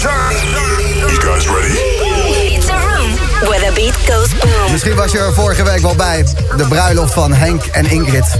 You 0.00 0.08
guys 0.08 1.46
ready? 1.46 1.74
It's 2.56 2.70
a 2.70 2.78
room 2.78 3.10
where 3.48 3.60
the 3.60 3.72
beat 3.74 3.94
goes 4.08 4.38
boom. 4.38 4.72
Misschien 4.72 4.94
was 4.94 5.12
je 5.12 5.18
er 5.18 5.34
vorige 5.34 5.64
week 5.64 5.80
wel 5.80 5.94
bij. 5.94 6.26
De 6.56 6.66
bruiloft 6.68 7.12
van 7.12 7.32
Henk 7.32 7.64
en 7.64 7.90
Ingrid. 7.90 8.38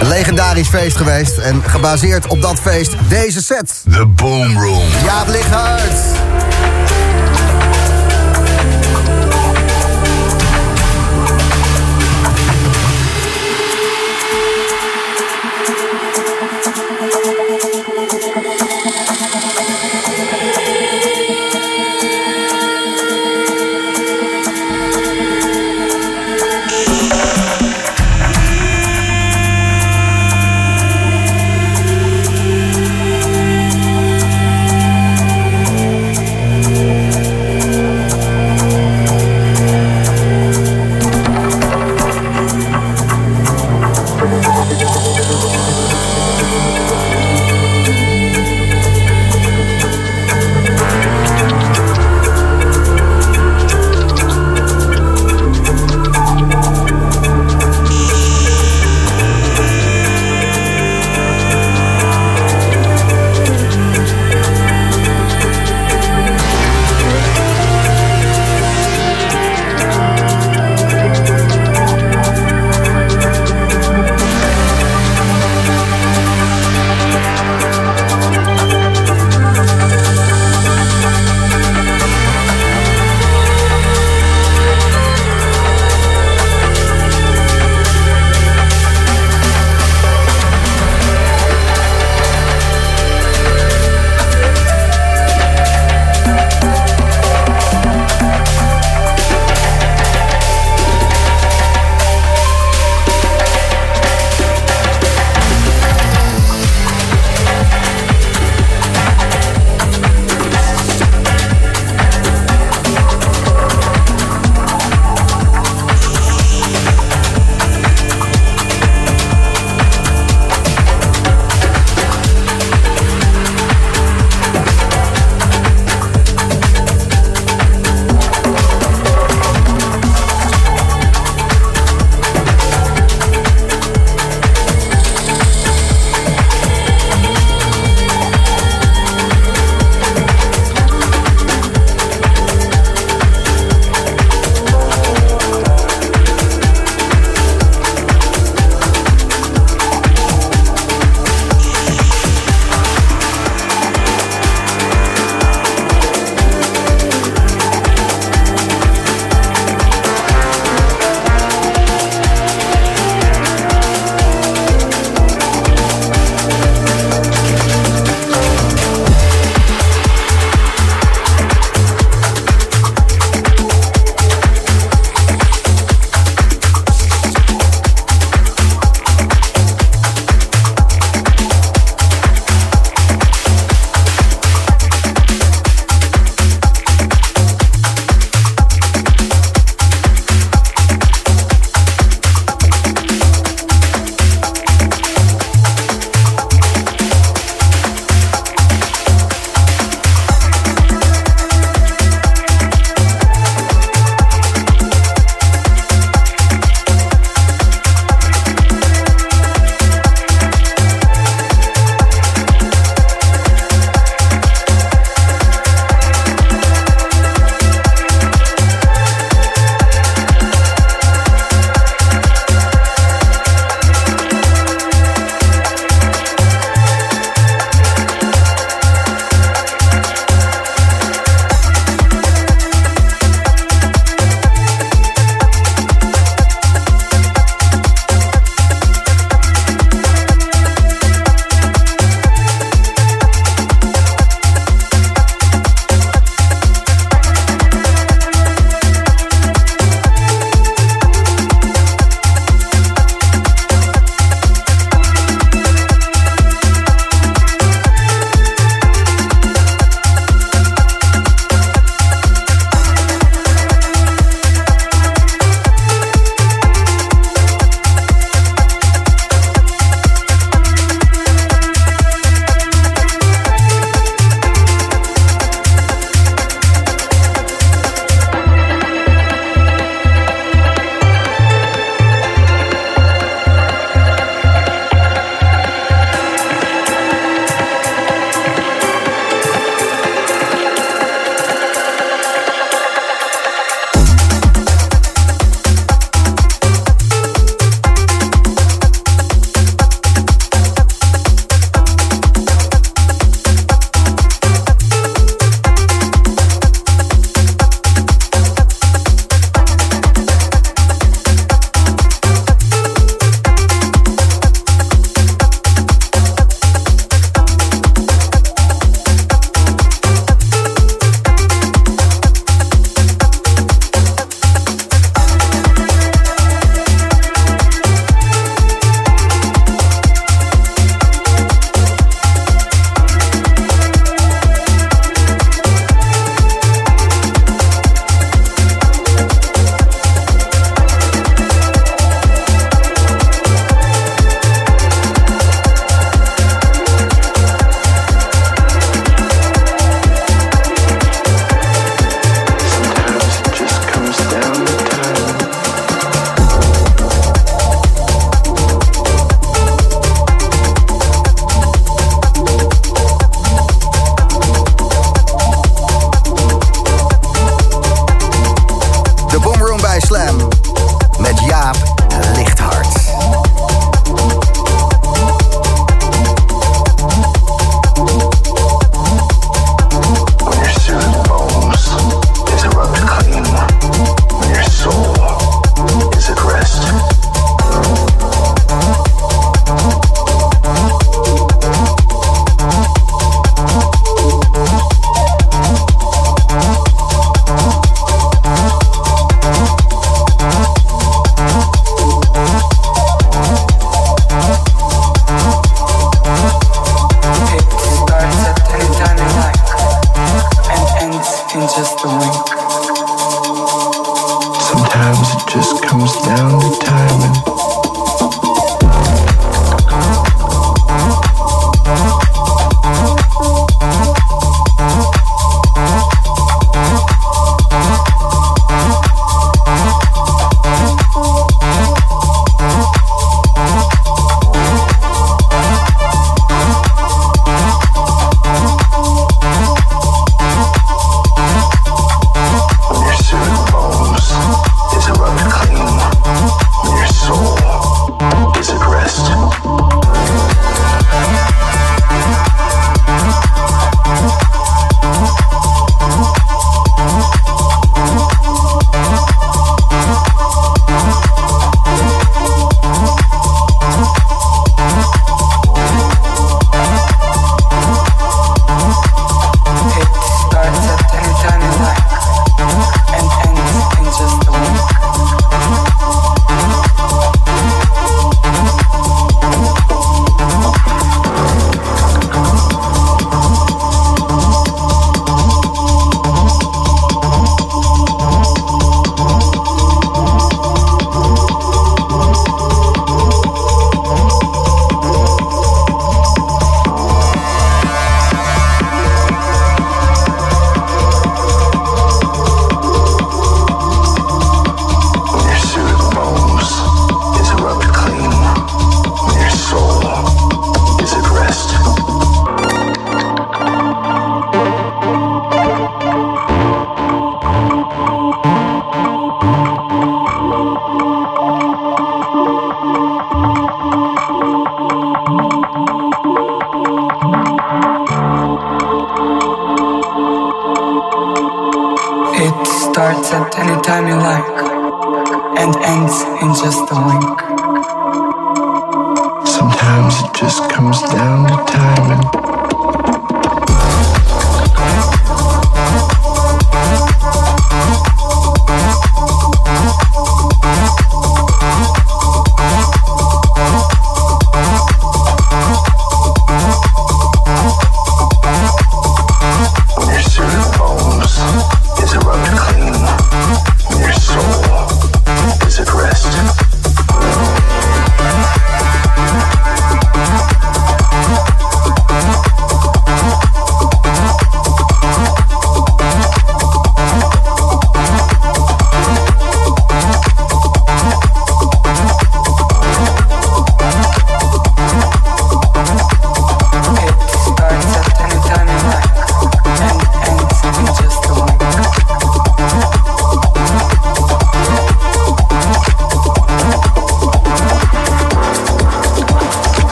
Een 0.00 0.08
legendarisch 0.08 0.68
feest 0.68 0.96
geweest. 0.96 1.36
En 1.36 1.62
gebaseerd 1.66 2.26
op 2.26 2.42
dat 2.42 2.60
feest 2.60 2.92
deze 3.08 3.42
set. 3.42 3.82
The 3.90 4.06
Boom 4.06 4.58
Room. 4.58 4.82
Jaap 5.04 5.28
Lichthart. 5.28 5.92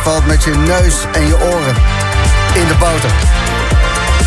Valt 0.00 0.26
met 0.26 0.44
je 0.44 0.50
neus 0.50 0.94
en 1.12 1.26
je 1.26 1.36
oren 1.40 1.74
in 2.54 2.66
de 2.66 2.74
boter. 2.78 3.10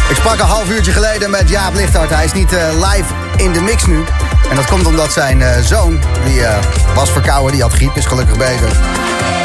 Ik 0.09 0.15
sprak 0.15 0.39
een 0.39 0.45
half 0.45 0.69
uurtje 0.69 0.91
geleden 0.91 1.29
met 1.29 1.49
Jaap 1.49 1.73
Lichthart. 1.73 2.09
Hij 2.09 2.25
is 2.25 2.31
niet 2.31 2.53
uh, 2.53 2.59
live 2.73 3.13
in 3.35 3.53
de 3.53 3.61
mix 3.61 3.85
nu. 3.85 4.03
En 4.49 4.55
dat 4.55 4.65
komt 4.65 4.85
omdat 4.85 5.13
zijn 5.13 5.39
uh, 5.39 5.49
zoon, 5.61 5.99
die 6.25 6.39
uh, 6.39 6.57
was 6.95 7.11
verkouden, 7.11 7.51
die 7.51 7.61
had 7.61 7.73
griep, 7.73 7.95
is 7.95 8.05
gelukkig 8.05 8.37
beter. 8.37 8.69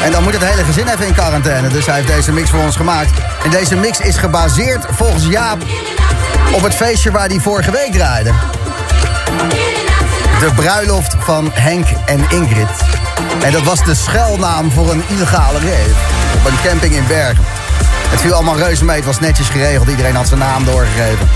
En 0.03 0.11
dan 0.11 0.23
moet 0.23 0.33
het 0.33 0.43
hele 0.43 0.63
gezin 0.63 0.87
even 0.87 1.07
in 1.07 1.13
quarantaine. 1.13 1.67
Dus 1.67 1.85
hij 1.85 1.95
heeft 1.95 2.07
deze 2.07 2.31
mix 2.31 2.49
voor 2.49 2.59
ons 2.59 2.75
gemaakt. 2.75 3.11
En 3.43 3.49
deze 3.49 3.75
mix 3.75 3.99
is 3.99 4.17
gebaseerd, 4.17 4.85
volgens 4.89 5.25
Jaap, 5.25 5.63
op 6.51 6.61
het 6.61 6.75
feestje 6.75 7.11
waar 7.11 7.27
hij 7.27 7.39
vorige 7.39 7.71
week 7.71 7.91
draaide. 7.91 8.31
De 10.39 10.51
bruiloft 10.55 11.15
van 11.19 11.51
Henk 11.53 11.87
en 12.05 12.25
Ingrid. 12.29 13.04
En 13.41 13.51
dat 13.51 13.63
was 13.63 13.83
de 13.83 13.95
schuilnaam 13.95 14.71
voor 14.71 14.91
een 14.91 15.03
illegale 15.07 15.59
rave. 15.59 15.91
Op 16.35 16.45
een 16.45 16.57
camping 16.69 16.95
in 16.95 17.07
Bergen. 17.07 17.43
Het 18.09 18.21
viel 18.21 18.33
allemaal 18.33 18.57
reuze 18.57 18.85
mee, 18.85 18.95
het 18.95 19.05
was 19.05 19.19
netjes 19.19 19.49
geregeld. 19.49 19.87
Iedereen 19.89 20.15
had 20.15 20.27
zijn 20.27 20.39
naam 20.39 20.65
doorgegeven. 20.65 21.29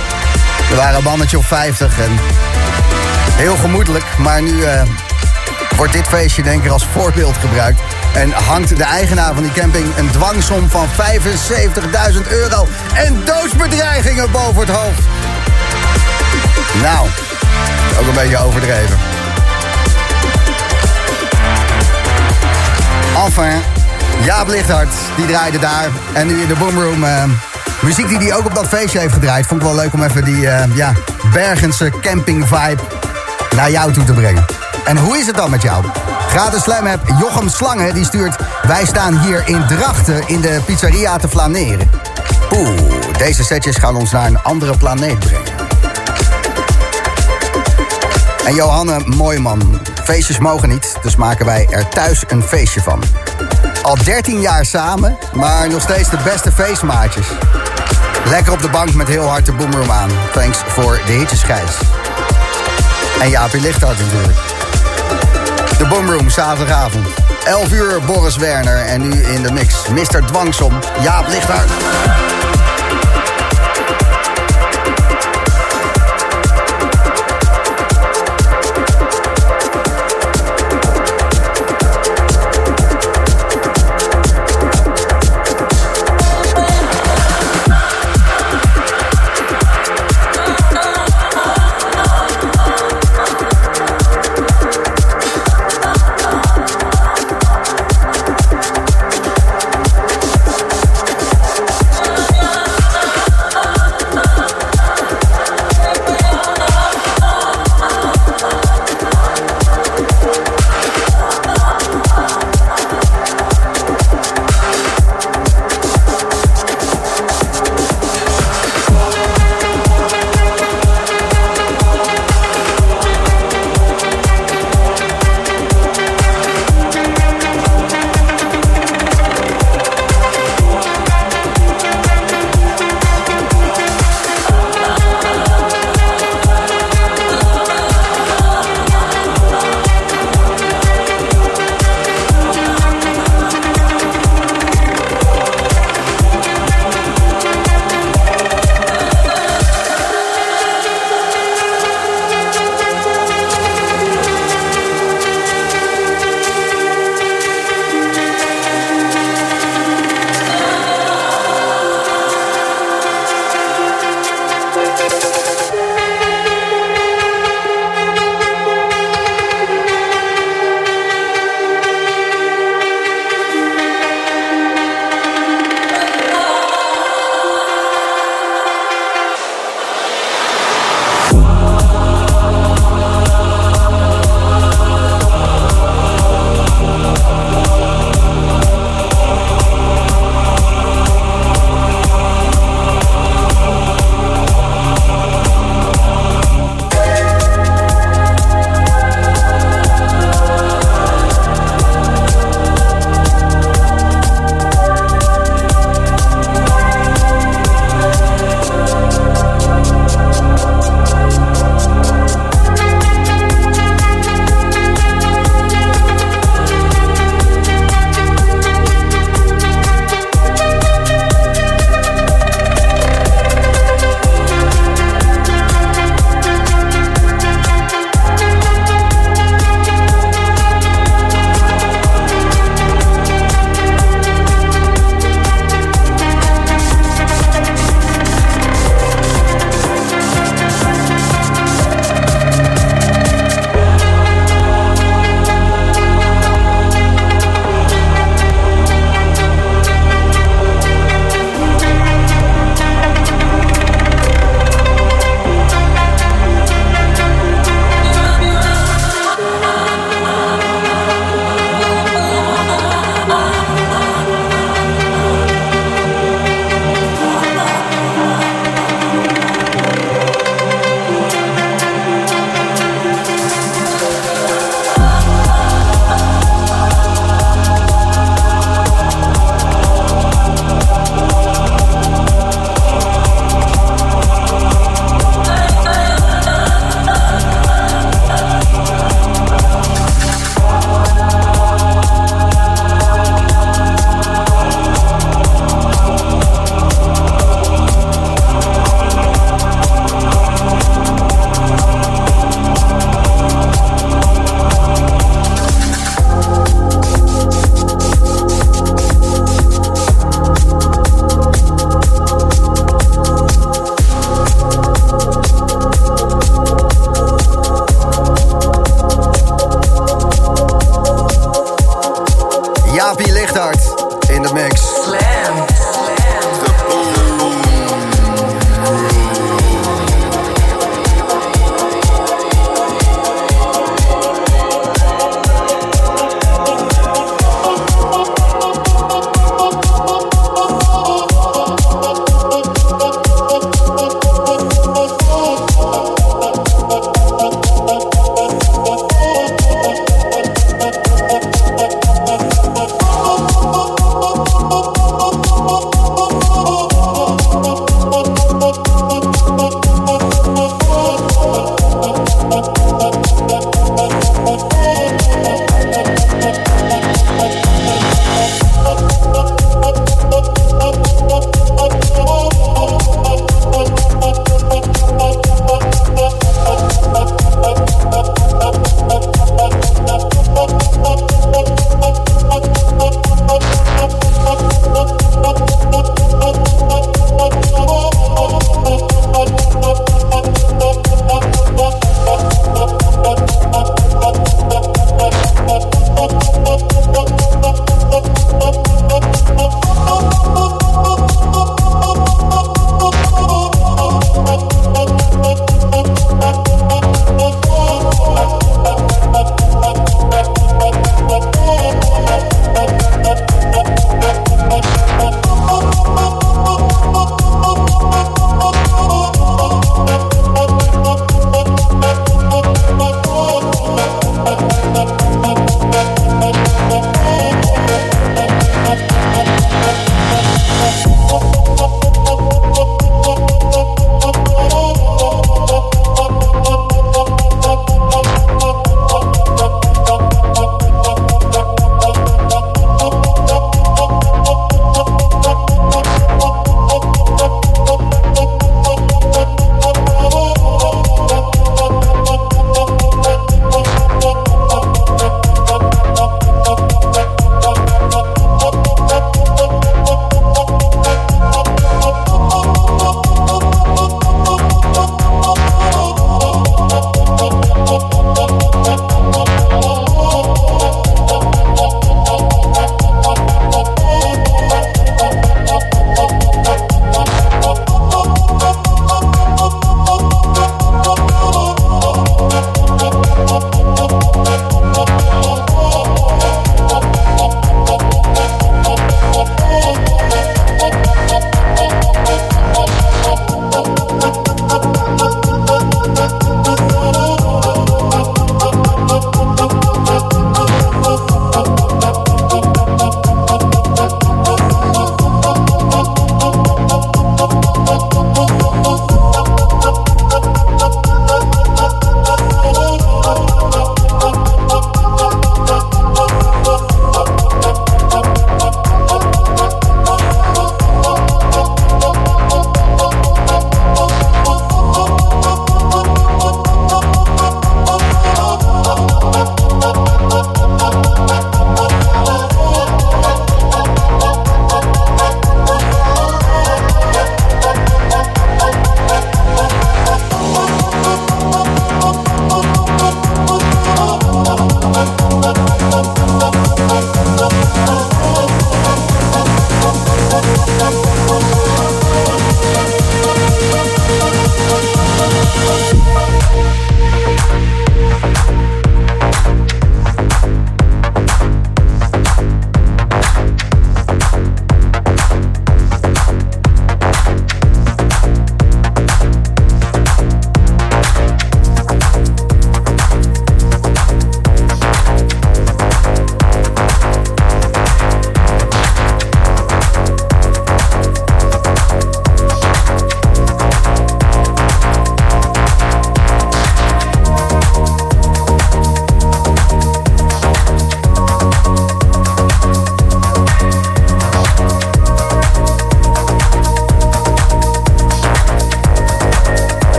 Er 0.69 0.75
waren 0.75 0.97
een 0.97 1.03
mannetje 1.03 1.37
of 1.37 1.47
50 1.47 1.99
en 1.99 2.19
heel 3.35 3.55
gemoedelijk. 3.55 4.03
Maar 4.17 4.41
nu 4.41 4.51
uh, 4.51 4.81
wordt 5.75 5.93
dit 5.93 6.07
feestje 6.07 6.43
denk 6.43 6.63
ik 6.63 6.71
als 6.71 6.85
voorbeeld 6.91 7.37
gebruikt. 7.37 7.81
En 8.13 8.31
hangt 8.31 8.77
de 8.77 8.83
eigenaar 8.83 9.33
van 9.33 9.43
die 9.43 9.51
camping 9.51 9.85
een 9.97 10.11
dwangsom 10.11 10.69
van 10.69 10.87
75.000 10.87 12.27
euro 12.29 12.67
en 12.93 13.21
doodsbedreigingen 13.25 14.31
boven 14.31 14.59
het 14.59 14.69
hoofd. 14.69 15.01
Nou, 16.81 17.07
ook 17.99 18.07
een 18.07 18.13
beetje 18.13 18.37
overdreven. 18.37 19.18
Enfin, 23.39 23.61
Jaap 24.23 24.47
Lichthart, 24.47 24.93
die 25.15 25.25
draaide 25.25 25.59
daar. 25.59 25.87
En 26.13 26.27
nu 26.27 26.41
in 26.41 26.47
de 26.47 26.55
Boomroom... 26.55 27.03
Uh, 27.03 27.23
muziek 27.81 28.07
die 28.07 28.17
hij 28.17 28.35
ook 28.35 28.45
op 28.45 28.55
dat 28.55 28.67
feestje 28.67 28.99
heeft 28.99 29.13
gedraaid. 29.13 29.45
Vond 29.45 29.61
ik 29.61 29.67
wel 29.67 29.75
leuk 29.75 29.93
om 29.93 30.03
even 30.03 30.23
die 30.23 30.41
uh, 30.41 30.75
ja, 30.75 30.93
Bergense 31.33 31.91
camping 32.01 32.47
vibe 32.47 32.81
naar 33.55 33.71
jou 33.71 33.93
toe 33.93 34.03
te 34.03 34.13
brengen. 34.13 34.45
En 34.85 34.97
hoe 34.97 35.17
is 35.17 35.25
het 35.25 35.35
dan 35.35 35.49
met 35.49 35.61
jou? 35.61 35.85
Gratis 36.29 36.63
slam 36.63 36.85
heb 36.85 36.99
Jochem 37.19 37.49
Slangen, 37.49 37.93
die 37.93 38.05
stuurt... 38.05 38.35
Wij 38.67 38.85
staan 38.85 39.19
hier 39.19 39.43
in 39.45 39.65
Drachten 39.67 40.27
in 40.27 40.41
de 40.41 40.61
pizzeria 40.65 41.17
te 41.17 41.29
flaneren. 41.29 41.89
Oeh, 42.51 42.69
deze 43.17 43.43
setjes 43.43 43.75
gaan 43.75 43.95
ons 43.95 44.11
naar 44.11 44.25
een 44.25 44.41
andere 44.41 44.77
planeet 44.77 45.19
brengen. 45.19 45.57
En 48.45 48.55
Johanne, 48.55 48.99
mooi 49.05 49.39
man. 49.39 49.79
Feestjes 50.03 50.39
mogen 50.39 50.69
niet, 50.69 50.95
dus 51.01 51.15
maken 51.15 51.45
wij 51.45 51.67
er 51.69 51.87
thuis 51.87 52.23
een 52.27 52.43
feestje 52.43 52.81
van. 52.81 53.03
Al 53.81 53.95
13 54.03 54.41
jaar 54.41 54.65
samen, 54.65 55.17
maar 55.33 55.69
nog 55.69 55.81
steeds 55.81 56.09
de 56.09 56.17
beste 56.23 56.51
feestmaatjes. 56.51 57.27
Lekker 58.25 58.53
op 58.53 58.61
de 58.61 58.69
bank 58.69 58.93
met 58.93 59.07
heel 59.07 59.27
hard 59.27 59.45
de 59.45 59.53
aan. 59.91 60.09
Thanks 60.33 60.57
voor 60.67 61.01
de 61.05 61.11
hitjes, 61.11 61.43
Gijs. 61.43 61.71
En 63.21 63.29
Jaapie 63.29 63.61
Lichthart 63.61 63.99
natuurlijk. 63.99 64.37
De 65.77 65.87
Boomroom, 65.87 66.29
zaterdagavond. 66.29 67.07
11 67.43 67.71
uur 67.71 68.01
Boris 68.05 68.35
Werner 68.35 68.85
en 68.85 69.01
nu 69.01 69.23
in 69.23 69.41
de 69.41 69.51
mix 69.51 69.75
Mr. 69.87 70.25
Dwangsom, 70.25 70.73
Jaap 71.01 71.27
Lichthart. 71.27 71.69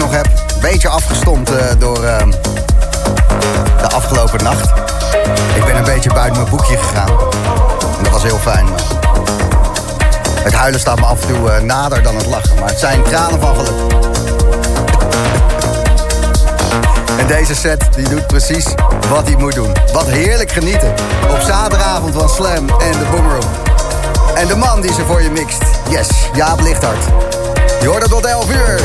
Nog 0.00 0.12
heb... 0.12 0.26
een 0.26 0.60
beetje 0.60 0.88
afgestompt 0.88 1.50
uh, 1.50 1.56
door 1.78 2.04
uh, 2.04 2.18
de 3.78 3.88
afgelopen 3.94 4.44
nacht. 4.44 4.70
Ik 5.54 5.64
ben 5.64 5.76
een 5.76 5.84
beetje 5.84 6.12
buiten 6.12 6.40
mijn 6.40 6.50
boekje 6.50 6.76
gegaan. 6.76 7.08
En 7.96 8.02
dat 8.02 8.12
was 8.12 8.22
heel 8.22 8.38
fijn. 8.38 8.66
Het 10.42 10.52
huilen 10.52 10.80
staat 10.80 11.00
me 11.00 11.06
af 11.06 11.20
en 11.20 11.34
toe 11.34 11.50
uh, 11.50 11.58
nader 11.58 12.02
dan 12.02 12.16
het 12.16 12.26
lachen. 12.26 12.58
Maar 12.58 12.68
het 12.68 12.78
zijn 12.78 13.02
tranen 13.02 13.40
van 13.40 13.54
geluk. 13.56 13.74
En 17.18 17.26
deze 17.26 17.54
set 17.54 17.88
die 17.96 18.08
doet 18.08 18.26
precies 18.26 18.66
wat 19.08 19.26
hij 19.26 19.36
moet 19.36 19.54
doen. 19.54 19.72
Wat 19.92 20.06
heerlijk 20.06 20.52
genieten. 20.52 20.94
Op 21.30 21.40
zaterdagavond 21.40 22.14
van 22.14 22.28
Slam 22.28 22.68
en 22.68 22.92
de 22.92 23.06
Boomroom. 23.10 23.50
En 24.34 24.46
de 24.46 24.56
man 24.56 24.80
die 24.80 24.92
ze 24.92 25.04
voor 25.04 25.22
je 25.22 25.30
mixt. 25.30 25.62
Yes, 25.88 26.08
Jaap 26.34 26.60
Lichthart. 26.60 27.04
Je 27.80 27.88
hoort 27.88 28.02
het 28.02 28.10
tot 28.10 28.24
11 28.24 28.50
uur. 28.50 28.80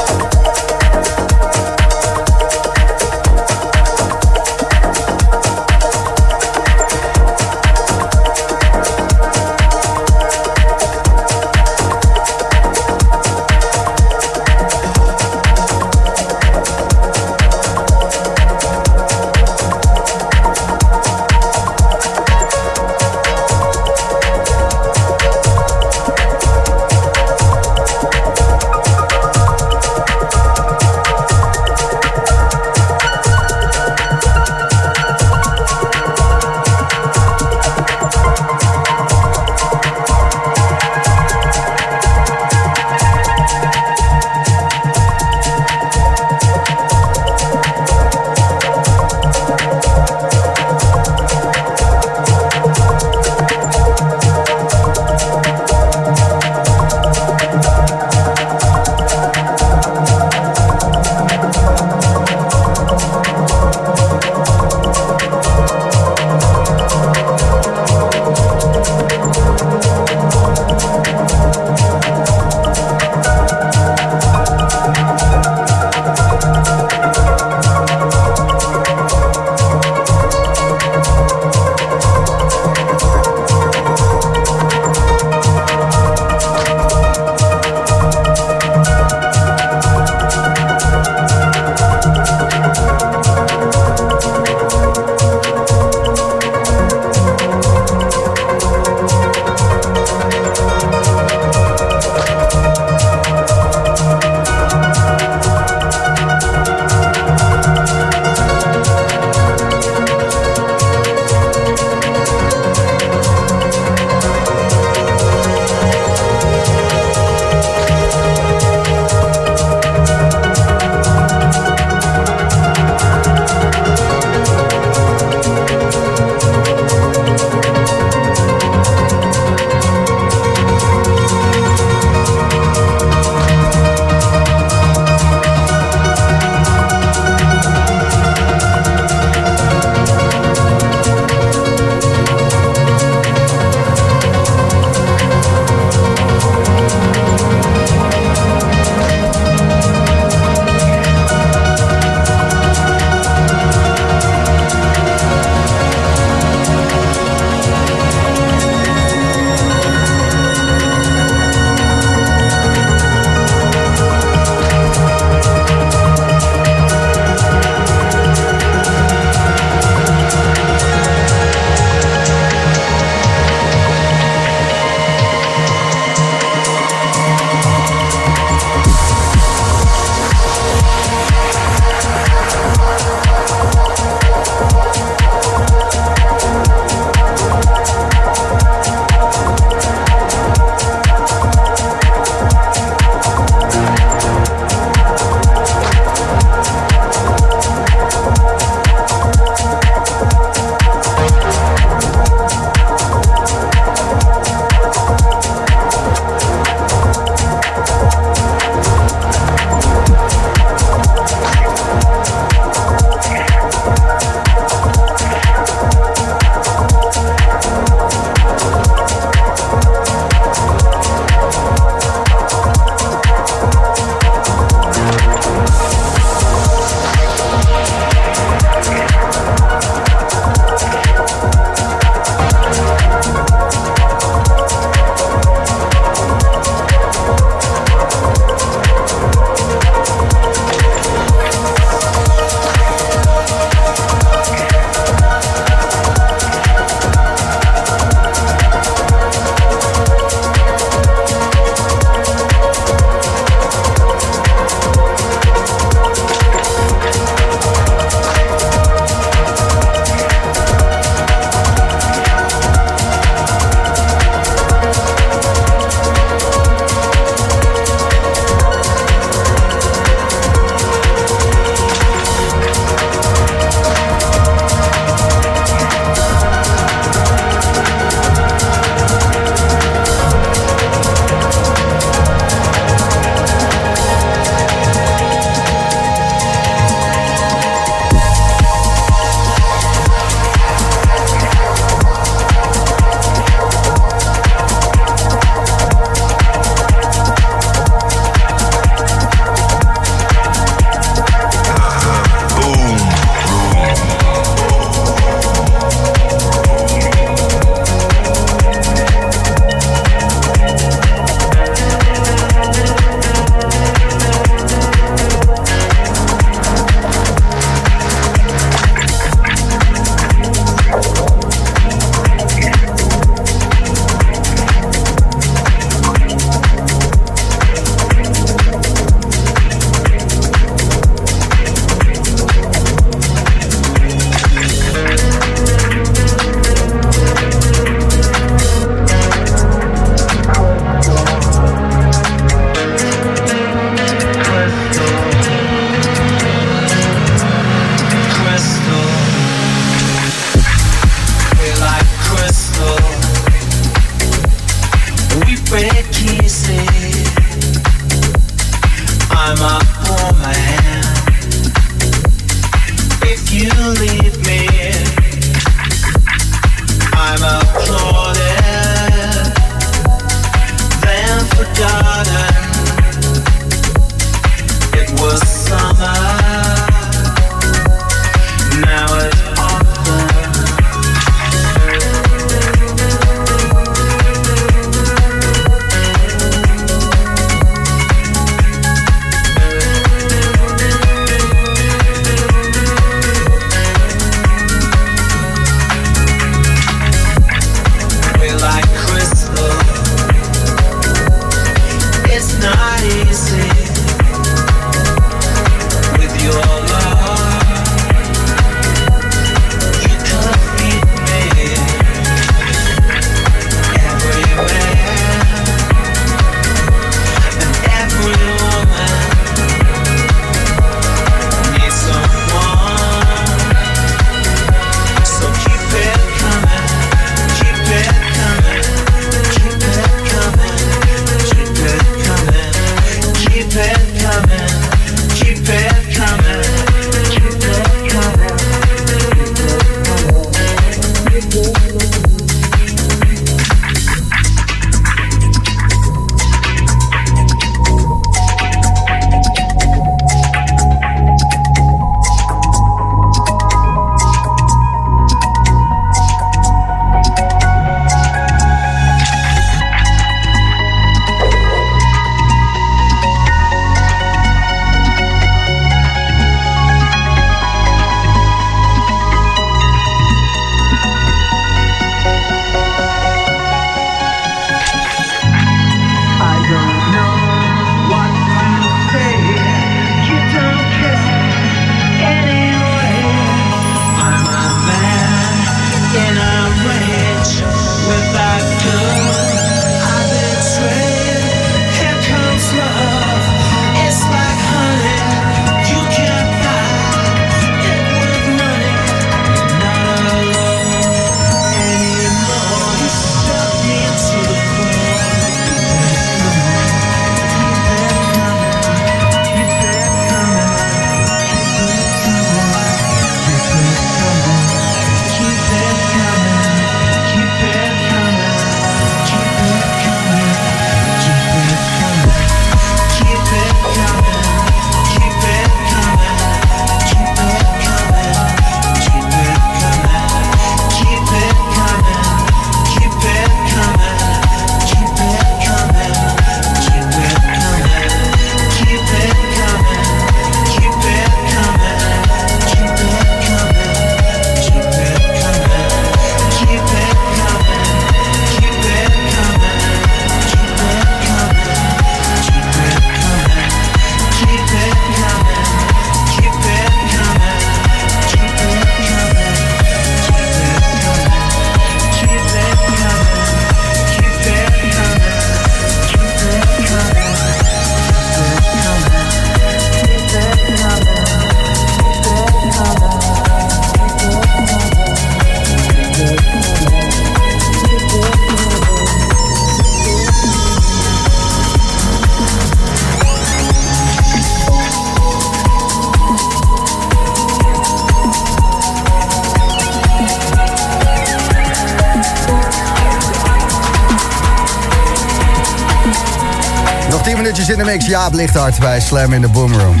Jaap 598.08 598.34
Lichthart 598.34 598.78
bij 598.78 599.00
Slam 599.00 599.32
in 599.32 599.40
de 599.40 599.48
Boomroom. 599.48 600.00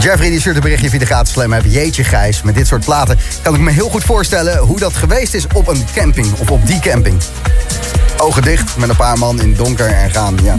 Jeffrey 0.00 0.28
die 0.30 0.40
stuurt 0.40 0.56
een 0.56 0.62
berichtje 0.62 0.90
via 0.90 0.98
de 0.98 1.06
gratis 1.06 1.32
Slam 1.32 1.52
app. 1.52 1.64
Jeetje 1.64 2.04
Gijs, 2.04 2.42
met 2.42 2.54
dit 2.54 2.66
soort 2.66 2.84
platen 2.84 3.18
kan 3.42 3.54
ik 3.54 3.60
me 3.60 3.70
heel 3.70 3.88
goed 3.88 4.04
voorstellen... 4.04 4.58
hoe 4.58 4.78
dat 4.78 4.94
geweest 4.94 5.34
is 5.34 5.46
op 5.54 5.68
een 5.68 5.84
camping, 5.94 6.26
of 6.38 6.50
op 6.50 6.66
die 6.66 6.80
camping. 6.80 7.22
Ogen 8.16 8.42
dicht, 8.42 8.76
met 8.76 8.88
een 8.88 8.96
paar 8.96 9.18
man 9.18 9.40
in 9.40 9.54
donker 9.54 9.86
en 9.86 10.10
gaan, 10.10 10.38
ja. 10.42 10.58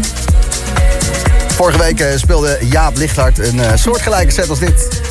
Vorige 1.48 1.78
week 1.78 2.00
eh, 2.00 2.18
speelde 2.18 2.58
Jaap 2.62 2.98
Lichthart 2.98 3.40
een 3.40 3.56
uh, 3.56 3.72
soortgelijke 3.76 4.32
set 4.32 4.50
als 4.50 4.60
dit. 4.60 5.02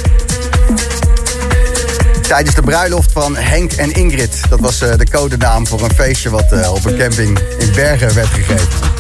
Tijdens 2.28 2.54
de 2.54 2.62
bruiloft 2.62 3.12
van 3.12 3.36
Henk 3.36 3.72
en 3.72 3.92
Ingrid. 3.92 4.40
Dat 4.48 4.60
was 4.60 4.82
uh, 4.82 4.96
de 4.96 5.10
codenaam 5.10 5.66
voor 5.66 5.82
een 5.82 5.94
feestje 5.94 6.30
wat 6.30 6.68
op 6.70 6.84
een 6.84 6.98
camping 6.98 7.38
in 7.58 7.72
Bergen 7.72 8.14
werd 8.14 8.28
gegeven 8.28 8.95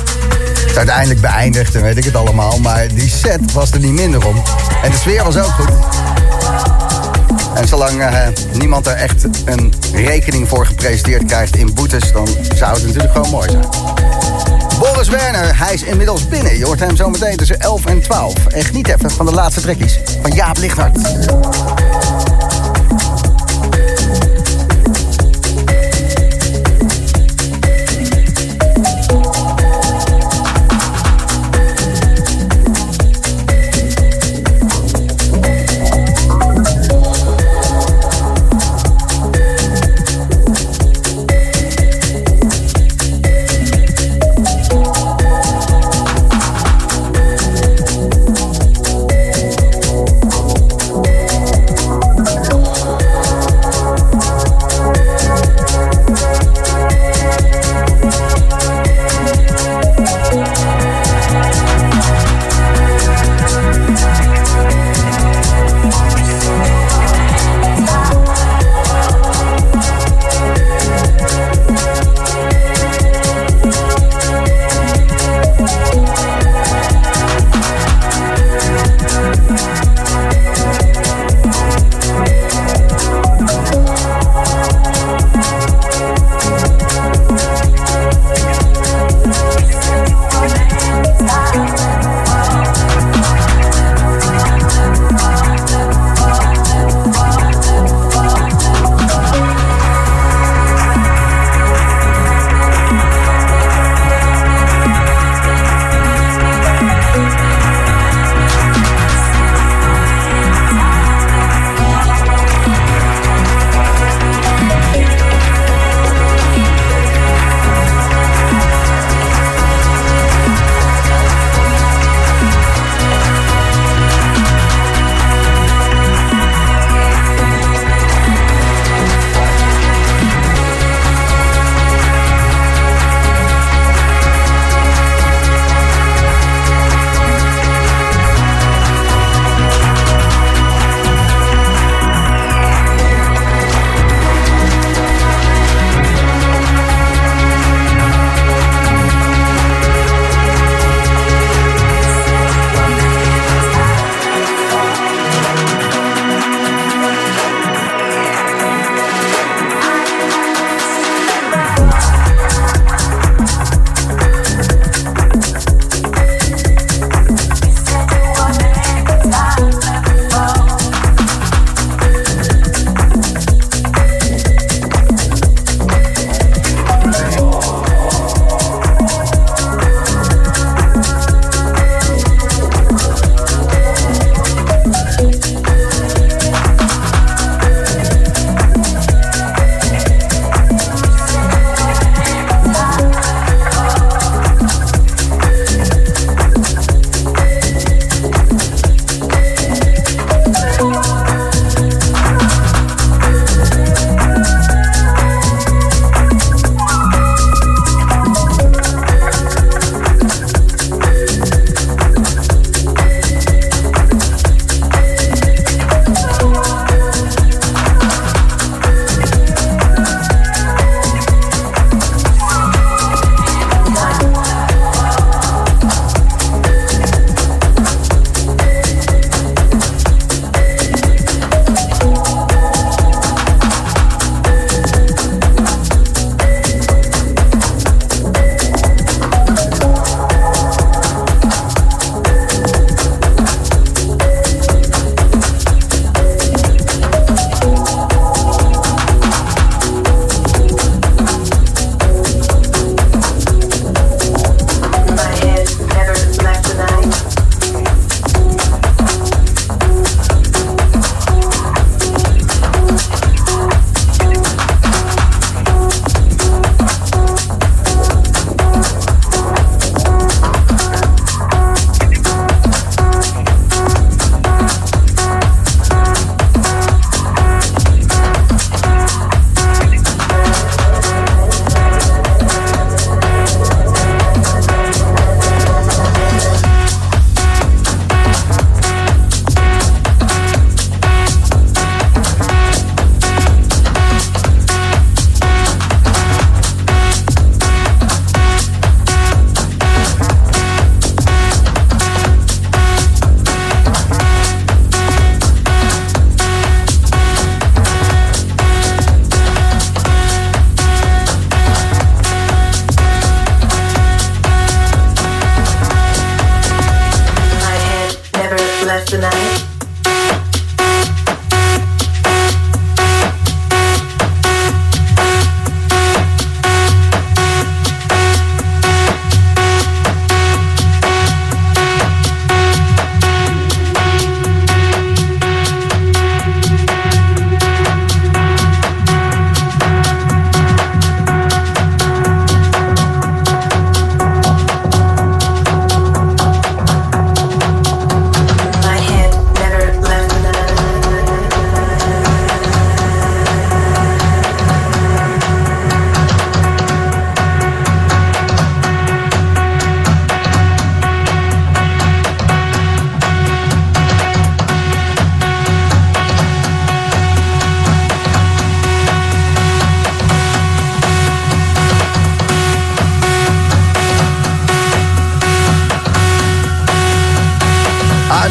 uiteindelijk 0.76 1.20
beëindigd 1.20 1.74
en 1.74 1.82
weet 1.82 1.96
ik 1.96 2.04
het 2.04 2.16
allemaal. 2.16 2.58
Maar 2.58 2.88
die 2.88 3.08
set 3.08 3.52
was 3.52 3.70
er 3.70 3.78
niet 3.78 3.92
minder 3.92 4.26
om. 4.26 4.42
En 4.82 4.90
de 4.90 4.96
sfeer 4.96 5.24
was 5.24 5.36
ook 5.36 5.50
goed. 5.50 5.70
En 7.54 7.68
zolang 7.68 8.00
uh, 8.00 8.18
niemand 8.52 8.86
er 8.86 8.94
echt 8.94 9.24
een 9.44 9.74
rekening 9.92 10.48
voor 10.48 10.66
gepresenteerd 10.66 11.24
krijgt 11.24 11.56
in 11.56 11.74
boetes... 11.74 12.12
dan 12.12 12.28
zou 12.54 12.74
het 12.74 12.86
natuurlijk 12.86 13.12
gewoon 13.12 13.30
mooi 13.30 13.50
zijn. 13.50 13.64
Boris 14.78 15.08
Werner, 15.08 15.58
hij 15.58 15.74
is 15.74 15.82
inmiddels 15.82 16.28
binnen. 16.28 16.58
Je 16.58 16.64
hoort 16.64 16.80
hem 16.80 16.96
zo 16.96 17.10
meteen 17.10 17.36
tussen 17.36 17.60
11 17.60 17.86
en 17.86 18.00
12. 18.00 18.46
En 18.46 18.64
geniet 18.64 18.88
even 18.88 19.10
van 19.10 19.26
de 19.26 19.32
laatste 19.32 19.60
trekjes 19.60 19.98
van 20.22 20.30
Jaap 20.30 20.58
Lichthart. 20.58 20.98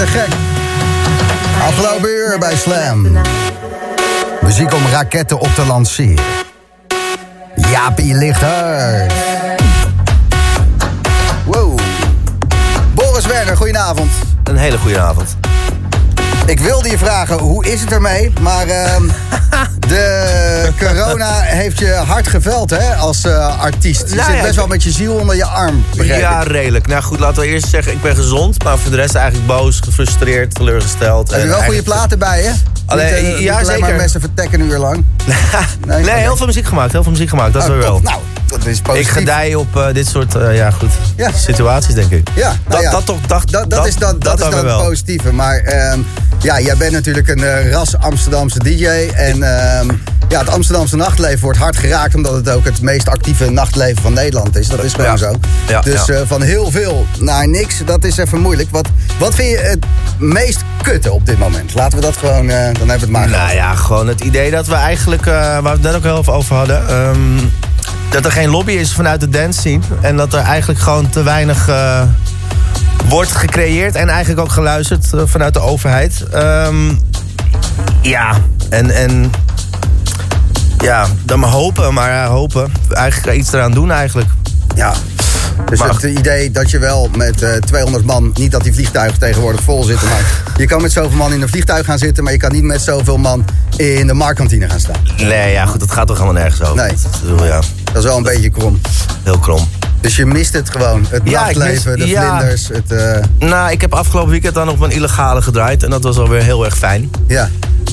Gek. 0.07 0.27
Afgelopen 1.61 2.09
uur 2.09 2.39
bij 2.39 2.55
Slam. 2.55 3.07
Muziek 4.41 4.73
om 4.73 4.81
raketten 4.91 5.39
op 5.39 5.49
te 5.55 5.65
lanceren. 5.65 6.23
Jaapie 7.55 8.33
hard. 8.33 9.13
Wow. 11.45 11.79
Boris 12.93 13.25
Werner, 13.25 13.57
goedenavond. 13.57 14.11
Een 14.43 14.57
hele 14.57 14.77
goede 14.77 14.99
avond. 14.99 15.37
Ik 16.45 16.59
wilde 16.59 16.89
je 16.89 16.97
vragen, 16.97 17.39
hoe 17.39 17.65
is 17.65 17.81
het 17.81 17.91
ermee? 17.91 18.33
Maar 18.41 18.67
ehm, 18.67 19.03
de 19.87 20.69
corona 20.79 21.39
heeft 21.41 21.79
je 21.79 21.91
hard 21.93 22.27
geveld, 22.27 22.69
hè, 22.69 22.95
als 22.95 23.23
eh, 23.23 23.59
artiest. 23.59 24.09
Je 24.09 24.15
Nou 24.15 24.27
zit 24.27 24.35
ja, 24.37 24.41
best 24.43 24.55
wel 24.55 24.67
met 24.67 24.83
je 24.83 24.91
ziel 24.91 25.13
onder 25.13 25.35
je 25.35 25.45
arm, 25.45 25.83
Ja, 25.91 26.41
ik. 26.41 26.47
redelijk. 26.47 26.87
Nou 26.87 27.03
goed, 27.03 27.19
laten 27.19 27.41
we 27.41 27.47
eerst 27.47 27.67
zeggen, 27.69 27.91
ik 27.91 28.01
ben 28.01 28.15
gezond. 28.15 28.63
Maar 28.63 28.77
voor 28.77 28.91
de 28.91 28.97
rest 28.97 29.15
eigenlijk 29.15 29.47
boos, 29.47 29.79
gefrustreerd, 29.79 30.53
teleurgesteld. 30.55 31.31
Heb 31.31 31.41
je 31.41 31.47
wel 31.47 31.61
goede 31.61 31.83
platen 31.83 32.19
bij 32.19 32.43
je? 32.43 32.51
Alleen- 32.85 33.23
niet, 33.23 33.33
eh, 33.35 33.41
ja, 33.41 33.53
alleen 33.53 33.65
maar 33.67 33.75
zeker. 33.79 33.95
mensen 33.95 34.19
vertekken 34.19 34.59
een 34.59 34.69
uur 34.69 34.77
lang. 34.77 35.03
Nee, 35.87 36.09
heel 36.09 36.35
veel 36.37 36.45
muziek 36.45 36.65
gemaakt, 36.65 36.91
heel 36.91 37.03
veel 37.03 37.11
muziek 37.11 37.29
gemaakt, 37.29 37.53
dat 37.53 37.69
Oh, 37.69 37.75
is 37.77 37.83
wel. 37.83 37.93
top. 37.93 38.03
Nou, 38.03 38.19
dat 38.57 38.65
is 38.65 38.81
positief. 38.81 39.07
ik 39.07 39.17
gedij 39.17 39.55
op 39.55 39.75
eh, 39.75 39.93
dit 39.93 40.07
soort, 40.07 40.35
eh, 40.35 40.55
ja 40.55 40.71
goed, 40.71 40.89
Ja. 41.15 41.31
situaties 41.31 41.93
denk 41.93 42.11
ik. 42.11 42.29
Ja, 42.35 42.47
nou 42.47 42.59
dat, 42.67 42.81
ja. 42.81 42.91
dat 42.91 43.05
toch, 43.05 43.21
dat, 43.21 43.49
Dat, 43.49 43.69
dat, 43.69 43.87
is, 43.87 43.95
dat, 43.95 44.21
dat, 44.21 44.33
is 44.33 44.49
dan 44.49 44.51
dan 44.51 44.65
het 44.65 44.87
positieve. 44.87 45.33
Maar 45.33 45.57
ehm, 45.57 45.99
ja, 46.39 46.59
jij 46.59 46.77
bent 46.77 46.91
natuurlijk 46.91 47.27
een 47.27 47.43
eh, 47.43 47.71
ras 47.71 47.97
Amsterdamse 47.97 48.59
DJ. 48.59 48.85
En 49.15 49.43
ehm, 49.43 49.89
ja, 50.29 50.39
het 50.39 50.49
Amsterdamse 50.49 50.95
nachtleven 50.95 51.39
wordt 51.39 51.57
hard 51.57 51.77
geraakt... 51.77 52.15
omdat 52.15 52.33
het 52.33 52.49
ook 52.49 52.65
het 52.65 52.81
meest 52.81 53.09
actieve 53.09 53.49
nachtleven 53.49 54.01
van 54.01 54.13
Nederland 54.13 54.55
is. 54.55 54.67
Dat 54.67 54.83
is 54.83 54.93
gewoon 54.93 55.17
zo. 55.17 55.33
Dus 55.83 56.11
van 56.25 56.41
heel 56.41 56.71
veel 56.71 57.05
naar 57.19 57.47
niks, 57.47 57.75
dat 57.85 58.03
is 58.03 58.17
even 58.17 58.39
moeilijk. 58.41 58.69
Wat, 58.71 58.87
wat 59.17 59.35
vind 59.35 59.49
je 59.49 59.57
het 59.57 59.85
meest 60.17 60.63
kutte 60.81 61.11
op 61.11 61.25
dit 61.25 61.37
moment? 61.37 61.73
Laten 61.73 61.97
we 61.97 62.05
dat 62.05 62.17
gewoon... 62.17 62.47
dan 62.47 62.55
hebben 62.55 62.85
we 62.85 62.91
het 62.91 63.09
maar 63.09 63.27
gehad. 63.27 63.45
Nou 63.45 63.55
ja, 63.55 63.75
gewoon 63.75 64.07
het 64.07 64.21
idee 64.21 64.51
dat 64.51 64.67
we 64.67 64.75
eigenlijk, 64.75 65.25
waar 65.25 65.63
we 65.63 65.69
het 65.69 65.81
net 65.81 65.95
ook 65.95 66.03
heel 66.03 66.17
even 66.19 66.33
over 66.33 66.55
hadden... 66.55 66.87
ehm, 66.89 67.37
dat 68.09 68.25
er 68.25 68.31
geen 68.31 68.49
lobby 68.49 68.71
is 68.71 68.93
vanuit 68.93 69.19
de 69.19 69.29
dance. 69.29 69.79
En 70.01 70.17
dat 70.17 70.33
er 70.33 70.39
eigenlijk 70.39 70.79
gewoon 70.79 71.09
te 71.09 71.23
weinig 71.23 71.67
eh, 71.67 72.01
wordt 73.07 73.31
gecreëerd 73.31 73.95
en 73.95 74.09
eigenlijk 74.09 74.41
ook 74.41 74.51
geluisterd 74.51 75.13
eh, 75.13 75.21
vanuit 75.25 75.53
de 75.53 75.59
overheid. 75.59 76.23
Ehm, 76.31 76.93
ja, 78.01 78.37
en, 78.69 78.89
en 78.89 79.31
ja, 80.77 81.07
dan 81.23 81.39
maar 81.39 81.49
hopen, 81.49 81.93
maar 81.93 82.11
ja, 82.11 82.27
hopen. 82.27 82.71
Eigenlijk 82.89 83.37
iets 83.37 83.53
eraan 83.53 83.71
doen 83.71 83.91
eigenlijk. 83.91 84.29
Ja. 84.75 84.93
Dus 85.69 85.79
Maar- 85.79 85.89
het 85.89 86.03
idee 86.03 86.51
dat 86.51 86.71
je 86.71 86.79
wel 86.79 87.09
met 87.17 87.41
eh 87.41 87.53
200 87.55 88.05
man, 88.05 88.31
niet 88.33 88.51
dat 88.51 88.63
die 88.63 88.73
vliegtuigen 88.73 89.19
tegenwoordig 89.19 89.61
vol 89.61 89.83
zitten, 89.83 90.07
maar 90.07 90.43
je 90.57 90.65
kan 90.65 90.81
met 90.81 90.91
zoveel 90.91 91.17
man 91.17 91.33
in 91.33 91.41
een 91.41 91.49
vliegtuig 91.49 91.85
gaan 91.85 91.97
zitten, 91.97 92.23
maar 92.23 92.33
je 92.33 92.39
kan 92.39 92.51
niet 92.51 92.63
met 92.63 92.81
zoveel 92.81 93.17
man 93.17 93.45
in 93.77 94.07
de 94.07 94.13
marktkantine 94.13 94.69
gaan 94.69 94.79
staan. 94.79 94.95
Nee, 95.17 95.51
ja 95.51 95.65
goed, 95.65 95.79
dat 95.79 95.91
gaat 95.91 96.07
toch 96.07 96.17
helemaal 96.19 96.41
nergens 96.41 96.61
over. 96.61 96.75
Nee. 96.83 96.91
Dat 97.01 97.21
is 97.23 97.29
wel, 97.29 97.45
ja, 97.45 97.59
Dat 97.83 97.95
is 97.97 98.03
wel 98.03 98.17
een 98.17 98.23
beetje 98.23 98.49
krom. 98.49 98.79
heel 99.23 99.39
krom. 99.39 99.67
Dus 100.01 100.15
je 100.15 100.25
mist 100.25 100.53
het 100.53 100.69
gewoon. 100.69 101.05
Het 101.09 101.21
Ja, 101.23 101.43
nachtleven, 101.43 101.91
mis- 101.91 102.01
de 102.05 102.07
ja. 102.11 102.37
vlinders, 102.37 102.67
het... 102.67 102.91
eh, 102.91 103.47
Nou, 103.49 103.71
ik 103.71 103.81
heb 103.81 103.93
afgelopen 103.93 104.31
weekend 104.31 104.53
dan 104.53 104.69
op 104.69 104.79
mijn 104.79 104.91
illegale 104.91 105.41
gedraaid. 105.41 105.83
En 105.83 105.89
dat 105.89 106.03
was 106.03 106.17
alweer 106.17 106.41
heel 106.43 106.65
erg 106.65 106.77
fijn. 106.77 107.09
ja. 107.27 107.49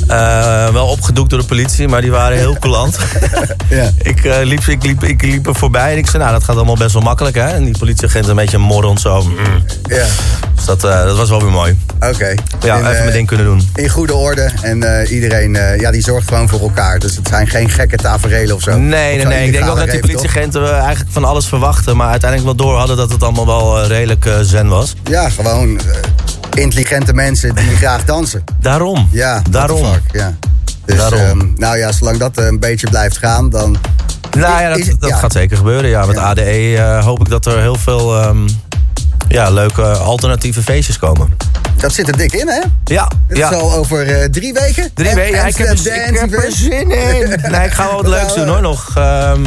Eh, 0.07 0.69
wel 0.69 0.87
opgedoekt 0.87 1.31
door 1.31 1.39
de 1.41 1.47
politie, 1.47 1.89
maar 1.89 2.01
die 2.01 2.11
waren 2.11 2.37
heel 2.39 2.57
coulant. 2.61 2.97
Ja. 3.69 3.91
ik, 4.03 4.25
eh, 4.25 4.37
liep, 4.43 4.61
ik, 4.65 4.83
liep, 4.83 5.05
ik 5.05 5.23
liep 5.23 5.47
er 5.47 5.55
voorbij 5.55 5.93
en 5.93 5.99
ik 5.99 6.07
zei, 6.07 6.19
nou, 6.23 6.35
dat 6.35 6.45
gaat 6.45 6.57
allemaal 6.57 6.77
best 6.77 6.93
wel 6.93 7.03
makkelijk, 7.03 7.35
hè? 7.37 7.47
En 7.47 7.65
die 7.65 7.79
politieagent 7.79 8.29
een 8.29 8.37
beetje 8.37 8.59
morrend 8.59 9.01
zo. 9.01 9.23
mm. 9.23 9.37
Ja, 9.83 10.05
Dus 10.55 10.65
dat, 10.65 10.85
eh, 10.85 11.05
dat 11.05 11.17
was 11.17 11.29
wel 11.29 11.43
weer 11.43 11.51
mooi. 11.51 11.79
oké. 12.01 12.35
Ja, 12.61 12.77
In, 12.77 12.87
even 12.87 12.99
mijn 13.03 13.13
ding 13.13 13.27
kunnen 13.27 13.47
doen. 13.47 13.69
In 13.75 13.89
goede 13.89 14.15
orde 14.15 14.51
en 14.63 15.07
iedereen 15.11 15.53
ja, 15.81 15.91
die 15.91 16.03
zorgt 16.03 16.29
gewoon 16.29 16.49
voor 16.49 16.61
elkaar. 16.61 16.99
Dus 16.99 17.17
het 17.17 17.29
zijn 17.29 17.47
geen 17.47 17.71
gekke 17.71 17.97
taferelen 17.97 18.55
of 18.55 18.63
zo. 18.63 18.79
Nee, 18.79 19.17
Of 19.19 19.25
nee, 19.25 19.27
nee. 19.37 19.47
Ik 19.47 19.53
denk 19.53 19.69
ook 19.71 19.77
dat 19.79 19.91
die 19.91 20.01
politieagenten 20.01 20.75
eigenlijk 20.81 21.11
van 21.13 21.25
alles 21.25 21.47
verwachten. 21.47 21.97
Maar 21.97 22.11
uiteindelijk 22.11 22.57
wel 22.57 22.67
door 22.67 22.79
hadden 22.79 22.97
dat 22.97 23.11
het 23.13 23.23
allemaal 23.23 23.47
wel 23.47 23.87
redelijk 23.87 24.31
zen 24.43 24.69
was. 24.69 24.95
Ja, 25.05 25.29
gewoon 25.31 25.81
intelligente 26.55 27.13
mensen 27.15 27.55
die 27.55 27.77
graag 27.83 28.05
dansen. 28.05 28.45
Daarom. 28.61 29.09
Ja, 29.11 29.43
Daarom. 29.51 29.93
fuck, 29.93 30.03
ja. 30.13 30.35
Dus, 30.85 30.97
Daarom. 30.97 31.21
ehm, 31.21 31.49
nou 31.57 31.79
ja, 31.79 31.93
zolang 31.93 32.19
dat 32.19 32.39
eh, 32.39 32.47
een 32.47 32.61
beetje 32.61 32.89
blijft 32.91 33.19
gaan, 33.19 33.51
dan... 33.51 33.77
Nou 34.39 34.61
ja, 34.63 34.69
dat, 34.69 34.79
Is 34.79 34.99
dat 34.99 35.09
ja. 35.11 35.17
gaat 35.17 35.33
zeker 35.33 35.57
gebeuren. 35.57 35.91
Ja, 35.91 36.07
met 36.07 36.17
Ja. 36.17 36.23
ADE 36.23 36.77
eh, 36.77 37.05
hoop 37.05 37.21
ik 37.21 37.29
dat 37.29 37.47
er 37.47 37.61
heel 37.61 37.75
veel 37.77 38.21
ehm, 38.21 38.49
ja, 39.29 39.51
leuke 39.51 39.83
alternatieve 39.83 40.63
feestjes 40.63 40.99
komen. 40.99 41.29
Dat 41.77 41.93
zit 41.95 42.09
er 42.09 42.17
dik 42.17 42.33
in, 42.33 42.49
hè? 42.49 42.61
Ja, 42.85 43.11
Het 43.29 43.37
ja. 43.39 43.51
is 43.51 43.57
al 43.57 43.73
over 43.73 44.07
eh, 44.07 44.29
drie 44.29 44.53
weken. 44.53 44.91
Drie 44.95 45.15
weken. 45.15 45.37
Ja, 45.37 45.45
ik 45.47 45.57
heb, 45.57 45.77
ik 45.79 46.19
heb 46.19 46.33
er 46.33 46.53
zin 46.53 46.91
in. 46.91 47.29
Nee, 47.51 47.65
ik 47.65 47.73
ga 47.73 47.85
wel 47.87 47.97
wat 48.03 48.07
leuks 48.17 48.35
doen 48.35 48.49
hoor 48.49 48.61
nog. 48.61 48.93
Ehm, 48.97 49.45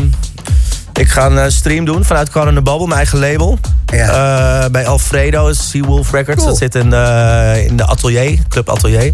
ik 0.98 1.10
ga 1.10 1.26
een 1.26 1.38
eh, 1.38 1.50
stream 1.50 1.86
doen 1.86 2.06
vanuit 2.06 2.30
Car 2.30 2.54
the 2.54 2.62
Bubble, 2.62 2.88
mijn 2.88 2.98
eigen 3.00 3.20
label. 3.20 3.60
Ja. 3.86 4.64
Eh, 4.64 4.70
bij 4.70 4.88
Alfredo, 4.88 5.54
Seawolf 5.54 6.12
Records. 6.12 6.38
Cool. 6.38 6.50
Dat 6.50 6.58
zit 6.58 6.76
in, 6.76 6.90
de 6.90 7.64
in 7.68 7.78
de 7.78 7.86
atelier, 7.86 8.40
Club 8.50 8.70
Atelier. 8.70 9.14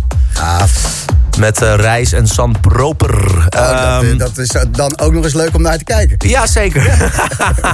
Met 1.42 1.60
Reis 1.60 2.12
en 2.14 2.28
San 2.28 2.56
Proper. 2.62 3.26
Oh, 3.28 3.46
dat, 3.50 3.62
eh, 3.62 3.98
Ehm, 3.98 4.18
dat 4.18 4.38
is 4.38 4.50
eh, 4.50 4.62
dan 4.72 5.00
ook 5.00 5.14
nog 5.14 5.24
eens 5.24 5.34
leuk 5.34 5.56
om 5.56 5.62
naar 5.62 5.78
te 5.78 5.84
kijken. 5.84 6.30
Ja, 6.30 6.48
zeker. 6.48 7.10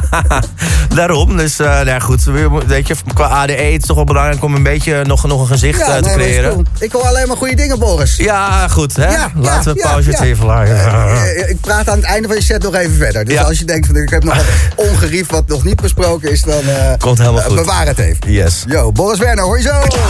Daarom. 0.95 1.38
Dus, 1.38 1.59
eh 1.59 1.82
nou 1.82 2.01
goed. 2.01 2.24
Weet 2.68 2.88
je, 2.88 2.95
qua 3.13 3.26
ADE 3.28 3.53
is 3.55 3.74
het 3.74 3.86
toch 3.86 3.95
wel 3.95 4.05
belangrijk 4.05 4.43
om 4.43 4.55
een 4.55 4.63
beetje 4.63 5.03
nog, 5.05 5.28
nog 5.28 5.41
een 5.41 5.47
gezicht 5.47 5.86
te 5.86 5.91
nee, 6.01 6.13
creëren. 6.13 6.51
cool. 6.51 6.63
Ik 6.80 6.91
hoor 6.91 7.01
alleen 7.03 7.28
maar 7.28 7.38
goede 7.38 7.55
dingen, 7.55 7.80
Boris. 7.80 8.15
Ja, 8.15 8.68
goed. 8.68 8.95
Hè? 8.95 9.11
Ja, 9.11 9.32
Laten 9.36 9.74
we 9.74 9.82
pauze 9.82 10.09
het 10.09 10.20
even 10.20 10.45
lagen. 10.45 10.76
Eh, 10.76 11.49
Ik 11.49 11.61
praat 11.61 11.89
aan 11.89 11.97
het 11.97 12.05
einde 12.05 12.28
van 12.28 12.38
je 12.38 12.43
set 12.43 12.63
nog 12.63 12.76
even 12.76 12.95
verder. 12.95 13.26
Dus 13.26 13.38
als 13.43 13.59
je 13.59 13.65
denkt, 13.65 13.86
van, 13.88 13.95
ik 13.95 14.09
heb 14.09 14.24
nog 14.24 14.36
wat 14.36 14.45
ongerief 14.89 15.30
wat 15.30 15.47
nog 15.47 15.63
niet 15.63 15.82
besproken 15.82 16.32
is, 16.32 16.41
dan 16.41 16.61
Komt 16.97 17.18
helemaal 17.18 17.41
goed. 17.43 17.55
bewaar 17.55 17.86
het 17.88 17.97
even. 17.99 18.32
Yes. 18.32 18.63
Yo, 18.68 18.91
Boris 18.91 19.20
Werner, 19.20 19.43
hoor 19.43 19.57
je 19.57 19.63
zo. 19.63 19.82